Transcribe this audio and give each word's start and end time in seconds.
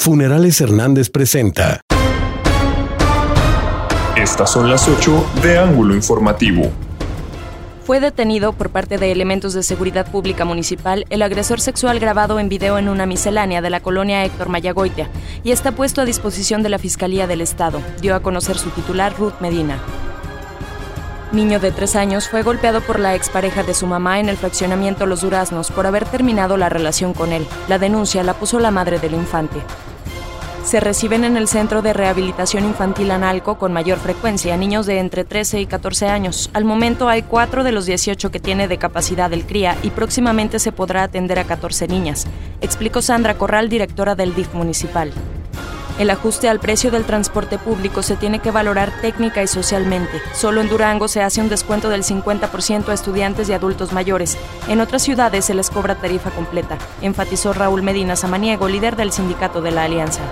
Funerales 0.00 0.60
Hernández 0.60 1.10
presenta. 1.10 1.80
Estas 4.16 4.52
son 4.52 4.70
las 4.70 4.86
8 4.86 5.26
de 5.42 5.58
Ángulo 5.58 5.96
Informativo. 5.96 6.70
Fue 7.84 7.98
detenido 7.98 8.52
por 8.52 8.70
parte 8.70 8.96
de 8.96 9.10
elementos 9.10 9.54
de 9.54 9.64
seguridad 9.64 10.08
pública 10.08 10.44
municipal 10.44 11.04
el 11.10 11.20
agresor 11.20 11.60
sexual 11.60 11.98
grabado 11.98 12.38
en 12.38 12.48
video 12.48 12.78
en 12.78 12.88
una 12.88 13.06
miscelánea 13.06 13.60
de 13.60 13.70
la 13.70 13.80
colonia 13.80 14.24
Héctor 14.24 14.50
Mayagoitia 14.50 15.10
y 15.42 15.50
está 15.50 15.72
puesto 15.72 16.00
a 16.00 16.04
disposición 16.04 16.62
de 16.62 16.68
la 16.68 16.78
Fiscalía 16.78 17.26
del 17.26 17.40
Estado, 17.40 17.82
dio 18.00 18.14
a 18.14 18.20
conocer 18.20 18.56
su 18.56 18.70
titular 18.70 19.12
Ruth 19.18 19.40
Medina. 19.40 19.82
Niño 21.32 21.60
de 21.60 21.72
tres 21.72 21.94
años 21.94 22.28
fue 22.28 22.42
golpeado 22.42 22.80
por 22.80 22.98
la 22.98 23.14
expareja 23.14 23.62
de 23.62 23.74
su 23.74 23.86
mamá 23.86 24.18
en 24.18 24.28
el 24.28 24.36
fraccionamiento 24.36 25.06
Los 25.06 25.20
Duraznos 25.20 25.70
por 25.70 25.86
haber 25.86 26.06
terminado 26.06 26.56
la 26.56 26.68
relación 26.68 27.12
con 27.12 27.32
él. 27.32 27.46
La 27.68 27.78
denuncia 27.78 28.22
la 28.22 28.34
puso 28.34 28.58
la 28.58 28.70
madre 28.70 28.98
del 28.98 29.14
infante 29.14 29.60
se 30.68 30.80
reciben 30.80 31.24
en 31.24 31.38
el 31.38 31.48
Centro 31.48 31.80
de 31.80 31.94
Rehabilitación 31.94 32.66
Infantil 32.66 33.10
Analco 33.10 33.56
con 33.56 33.72
mayor 33.72 33.96
frecuencia 33.96 34.54
niños 34.58 34.84
de 34.84 34.98
entre 34.98 35.24
13 35.24 35.62
y 35.62 35.66
14 35.66 36.08
años. 36.08 36.50
Al 36.52 36.66
momento 36.66 37.08
hay 37.08 37.22
4 37.22 37.64
de 37.64 37.72
los 37.72 37.86
18 37.86 38.30
que 38.30 38.38
tiene 38.38 38.68
de 38.68 38.76
capacidad 38.76 39.32
el 39.32 39.46
CRIA 39.46 39.78
y 39.82 39.88
próximamente 39.88 40.58
se 40.58 40.70
podrá 40.70 41.04
atender 41.04 41.38
a 41.38 41.44
14 41.44 41.88
niñas, 41.88 42.26
explicó 42.60 43.00
Sandra 43.00 43.38
Corral, 43.38 43.70
directora 43.70 44.14
del 44.14 44.34
DIF 44.34 44.52
municipal. 44.52 45.10
El 45.98 46.10
ajuste 46.10 46.48
al 46.48 46.60
precio 46.60 46.92
del 46.92 47.04
transporte 47.04 47.58
público 47.58 48.04
se 48.04 48.14
tiene 48.14 48.38
que 48.38 48.52
valorar 48.52 48.92
técnica 49.00 49.42
y 49.42 49.48
socialmente. 49.48 50.22
Solo 50.32 50.60
en 50.60 50.68
Durango 50.68 51.08
se 51.08 51.22
hace 51.22 51.40
un 51.40 51.48
descuento 51.48 51.88
del 51.88 52.04
50% 52.04 52.88
a 52.88 52.94
estudiantes 52.94 53.48
y 53.48 53.52
adultos 53.52 53.92
mayores. 53.92 54.38
En 54.68 54.80
otras 54.80 55.02
ciudades 55.02 55.46
se 55.46 55.54
les 55.54 55.70
cobra 55.70 55.96
tarifa 55.96 56.30
completa, 56.30 56.78
enfatizó 57.02 57.52
Raúl 57.52 57.82
Medina 57.82 58.14
Samaniego, 58.14 58.68
líder 58.68 58.94
del 58.94 59.10
sindicato 59.10 59.60
de 59.60 59.72
la 59.72 59.84
Alianza. 59.84 60.22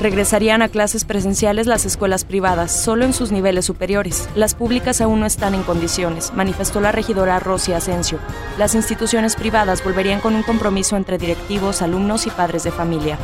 Regresarían 0.00 0.62
a 0.62 0.68
clases 0.68 1.04
presenciales 1.04 1.66
las 1.66 1.84
escuelas 1.84 2.24
privadas, 2.24 2.70
solo 2.72 3.04
en 3.04 3.12
sus 3.12 3.32
niveles 3.32 3.64
superiores. 3.64 4.28
Las 4.36 4.54
públicas 4.54 5.00
aún 5.00 5.20
no 5.20 5.26
están 5.26 5.54
en 5.54 5.62
condiciones, 5.62 6.32
manifestó 6.34 6.80
la 6.80 6.92
regidora 6.92 7.40
Rosy 7.40 7.72
Asensio. 7.72 8.18
Las 8.58 8.74
instituciones 8.74 9.34
privadas 9.34 9.82
volverían 9.82 10.20
con 10.20 10.34
un 10.34 10.42
compromiso 10.42 10.96
entre 10.96 11.18
directivos, 11.18 11.80
alumnos 11.80 12.26
y 12.26 12.30
padres 12.30 12.64
de 12.64 12.70
familia. 12.70 13.18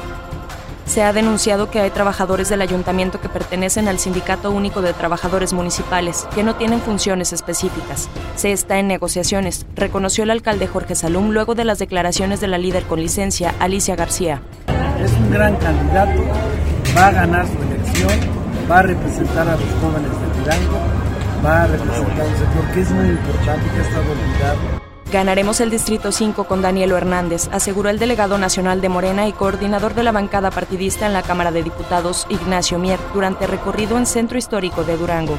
Se 0.91 1.05
ha 1.05 1.13
denunciado 1.13 1.71
que 1.71 1.79
hay 1.79 1.91
trabajadores 1.91 2.49
del 2.49 2.63
ayuntamiento 2.63 3.21
que 3.21 3.29
pertenecen 3.29 3.87
al 3.87 4.01
Sindicato 4.01 4.51
Único 4.51 4.83
de 4.83 4.93
Trabajadores 4.93 5.53
Municipales, 5.53 6.27
que 6.35 6.43
no 6.43 6.57
tienen 6.57 6.81
funciones 6.81 7.33
específicas. 7.33 8.09
Se 8.35 8.51
está 8.51 8.81
en 8.81 8.89
negociaciones, 8.89 9.67
reconoció 9.77 10.25
el 10.25 10.33
alcalde 10.33 10.67
Jorge 10.67 10.97
Salum 10.97 11.31
luego 11.31 11.55
de 11.55 11.65
las 11.65 11.79
declaraciones 11.79 12.41
de 12.41 12.49
la 12.49 12.59
líder 12.59 12.83
con 12.87 12.99
licencia, 13.01 13.55
Alicia 13.61 13.95
García. 13.95 14.43
Es 15.01 15.13
un 15.13 15.31
gran 15.31 15.55
candidato, 15.59 16.25
va 16.97 17.07
a 17.07 17.13
ganar 17.13 17.47
su 17.47 17.63
elección, 17.63 18.11
va 18.69 18.79
a 18.81 18.83
representar 18.83 19.49
a 19.49 19.53
los 19.53 19.71
jóvenes 19.81 20.11
de 20.11 20.41
Durango, 20.41 20.81
va 21.47 21.63
a 21.63 21.67
representar 21.69 22.27
un 22.27 22.37
sector 22.37 22.75
que 22.75 22.81
es 22.81 22.91
muy 22.91 23.07
importante, 23.11 23.71
que 23.71 23.79
ha 23.79 23.83
estado 23.83 24.11
olvidado. 24.11 24.80
Ganaremos 25.13 25.61
el 25.61 25.71
Distrito 25.71 26.13
5 26.13 26.45
con 26.45 26.63
Danielo 26.63 26.97
Hernández, 26.97 27.49
aseguró 27.51 27.89
el 27.89 27.99
delegado 27.99 28.39
nacional 28.39 28.81
de 28.81 28.89
Morena 28.89 29.27
y 29.27 29.33
coordinador 29.33 29.95
de 29.95 30.05
la 30.05 30.13
bancada 30.13 30.53
partidista 30.53 31.07
en 31.07 31.13
la 31.13 31.23
Cámara 31.23 31.51
de 31.51 31.65
Diputados, 31.65 32.29
Ignacio 32.29 32.79
Mier, 32.79 33.01
durante 33.13 33.49
recorrido 33.49 33.99
en 33.99 34.07
Centro 34.07 34.39
Histórico 34.39 34.85
de 34.85 34.97
Durango. 34.97 35.37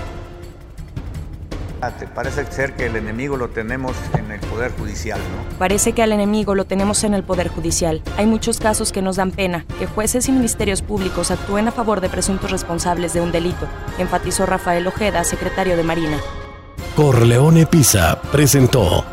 Parece 2.14 2.46
ser 2.52 2.76
que 2.76 2.88
el 2.88 2.98
enemigo 2.98 3.38
lo 3.38 3.48
tenemos 3.48 3.96
en 4.14 4.30
el 4.32 4.42
Poder 4.42 4.74
Judicial, 4.78 5.20
¿no? 5.20 5.58
Parece 5.58 5.94
que 5.94 6.04
al 6.04 6.12
enemigo 6.12 6.54
lo 6.54 6.66
tenemos 6.66 7.06
en 7.06 7.14
el 7.14 7.24
Poder 7.24 7.48
Judicial. 7.48 8.04
Hay 8.18 8.26
muchos 8.26 8.60
casos 8.60 8.92
que 8.92 9.02
nos 9.02 9.16
dan 9.16 9.32
pena, 9.32 9.66
que 9.80 9.88
jueces 9.88 10.28
y 10.28 10.34
ministerios 10.34 10.82
públicos 10.82 11.32
actúen 11.32 11.70
a 11.70 11.72
favor 11.72 12.02
de 12.02 12.10
presuntos 12.10 12.52
responsables 12.52 13.14
de 13.14 13.22
un 13.22 13.32
delito, 13.32 13.68
enfatizó 13.98 14.46
Rafael 14.46 14.86
Ojeda, 14.86 15.24
secretario 15.24 15.78
de 15.78 15.84
Marina. 15.84 16.18
Corleone 16.96 17.66
Pisa 17.66 18.22
presentó 18.32 19.06